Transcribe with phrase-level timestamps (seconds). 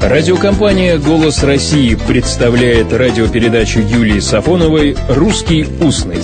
[0.00, 6.22] Радиокомпания «Голос России» представляет радиопередачу Юлии Сафоновой «Русский устный».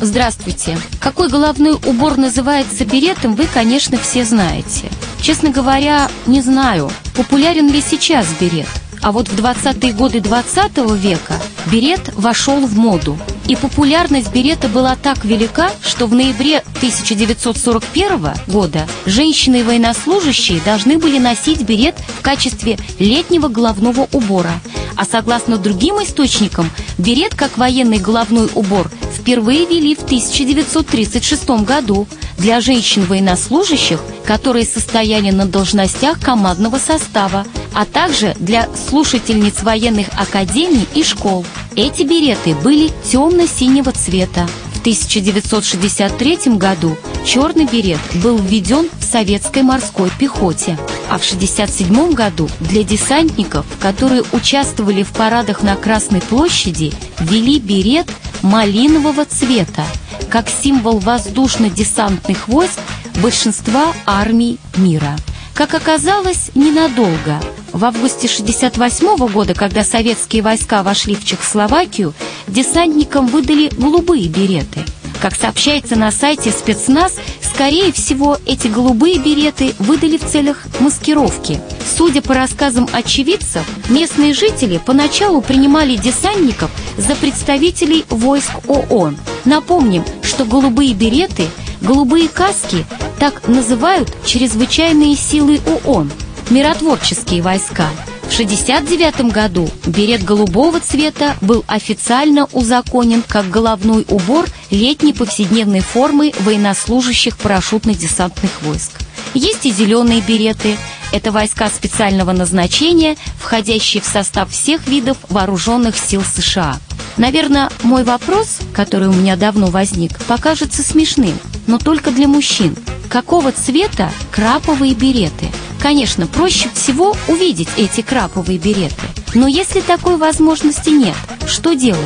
[0.00, 0.76] Здравствуйте.
[1.00, 4.90] Какой головной убор называется беретом, вы, конечно, все знаете.
[5.20, 8.68] Честно говоря, не знаю, популярен ли сейчас берет.
[9.02, 11.34] А вот в 20-е годы 20 века
[11.70, 13.16] берет вошел в моду.
[13.48, 21.62] И популярность берета была так велика, что в ноябре 1941 года женщины-военнослужащие должны были носить
[21.62, 24.60] берет в качестве летнего головного убора.
[24.96, 28.90] А согласно другим источникам, берет как военный головной убор
[29.26, 32.06] впервые вели в 1936 году
[32.38, 37.44] для женщин-военнослужащих, которые состояли на должностях командного состава,
[37.74, 41.44] а также для слушательниц военных академий и школ.
[41.76, 44.48] Эти береты были темно-синего цвета.
[44.72, 50.78] В 1963 году черный берет был введен в советской морской пехоте,
[51.10, 58.06] а в 1967 году для десантников, которые участвовали в парадах на Красной площади, ввели берет
[58.40, 59.84] малинового цвета,
[60.30, 62.78] как символ воздушно-десантных войск
[63.20, 65.14] большинства армий мира.
[65.52, 67.38] Как оказалось, ненадолго.
[67.76, 72.14] В августе 1968 года, когда советские войска вошли в Чехословакию,
[72.48, 74.82] десантникам выдали голубые береты.
[75.20, 81.60] Как сообщается на сайте спецназ, скорее всего, эти голубые береты выдали в целях маскировки.
[81.98, 89.18] Судя по рассказам очевидцев, местные жители поначалу принимали десантников за представителей войск ООН.
[89.44, 91.44] Напомним, что голубые береты,
[91.82, 92.86] голубые каски
[93.18, 96.10] так называют чрезвычайные силы ООН,
[96.50, 97.88] миротворческие войска.
[98.22, 106.32] В 1969 году берет голубого цвета был официально узаконен как головной убор летней повседневной формы
[106.40, 108.92] военнослужащих парашютно-десантных войск.
[109.32, 110.76] Есть и зеленые береты.
[111.12, 116.78] Это войска специального назначения, входящие в состав всех видов вооруженных сил США.
[117.16, 122.76] Наверное, мой вопрос, который у меня давно возник, покажется смешным, но только для мужчин.
[123.08, 125.46] Какого цвета краповые береты?
[125.80, 128.94] Конечно, проще всего увидеть эти краповые береты.
[129.34, 131.16] Но если такой возможности нет,
[131.46, 132.00] что делать?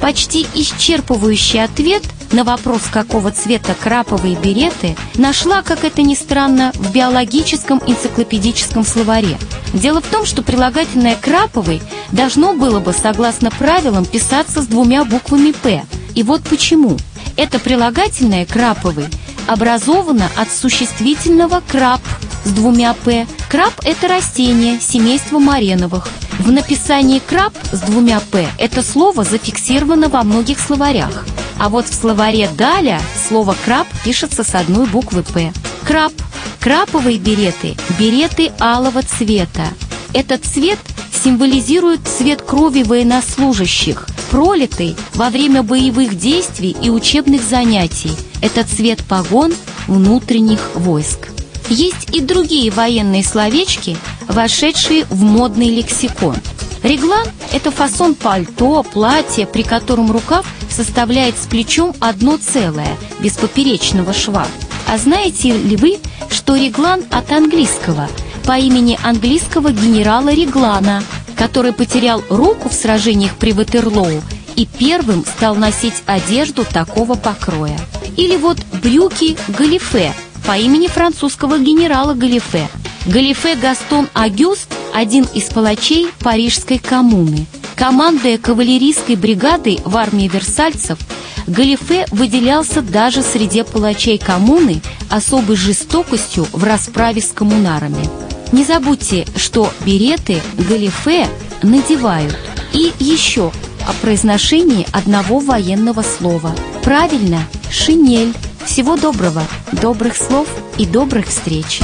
[0.00, 6.92] Почти исчерпывающий ответ на вопрос, какого цвета краповые береты, нашла, как это ни странно, в
[6.92, 9.36] биологическом энциклопедическом словаре.
[9.74, 11.82] Дело в том, что прилагательное «краповый»
[12.12, 15.84] должно было бы, согласно правилам, писаться с двумя буквами «п».
[16.14, 16.96] И вот почему.
[17.36, 19.06] Это прилагательное «краповый»
[19.46, 22.00] образовано от существительного «краб»
[22.44, 23.26] с двумя «п».
[23.48, 26.08] Краб– это растение семейства мареновых.
[26.38, 31.26] В написании «краб» с двумя «п» это слово зафиксировано во многих словарях.
[31.58, 35.52] А вот в словаре «Даля» слово «краб» пишется с одной буквы «п».
[35.84, 36.12] Краб.
[36.60, 39.64] Краповые береты– береты алого цвета.
[40.12, 40.78] Этот цвет
[41.22, 48.12] символизирует цвет крови военнослужащих, пролитый во время боевых действий и учебных занятий.
[48.42, 49.52] Это цвет погон
[49.86, 51.28] внутренних войск.
[51.70, 56.34] Есть и другие военные словечки, вошедшие в модный лексикон.
[56.82, 64.12] Реглан– это фасон пальто, платья, при котором рукав составляет с плечом одно целое, без поперечного
[64.12, 64.46] шва.
[64.88, 65.98] А знаете ли вы,
[66.28, 68.08] что реглан от английского,
[68.44, 71.04] по имени английского генерала Реглана,
[71.36, 74.22] который потерял руку в сражениях при Ватерлоу
[74.56, 77.78] и первым стал носить одежду такого покроя.
[78.16, 80.12] Или вот брюки галифе
[80.46, 82.68] по имени французского генерала Галифе.
[83.06, 87.46] Галифе Гастон Агюст– один из палачей Парижской коммуны.
[87.76, 90.98] Командуя кавалерийской бригадой в армии версальцев,
[91.46, 98.08] Галифе выделялся даже среди палачей коммуны особой жестокостью в расправе с коммунарами.
[98.52, 101.28] Не забудьте, что береты Галифе
[101.62, 102.36] надевают.
[102.72, 103.52] И еще
[103.88, 106.54] о произношении одного военного слова.
[106.82, 107.40] Правильно,
[107.70, 108.34] шинель.
[108.64, 110.46] Всего доброго, добрых слов
[110.78, 111.80] и добрых встреч.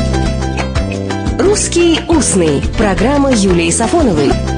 [1.38, 4.31] «Русский устный»– программа Юлии Сафоновой–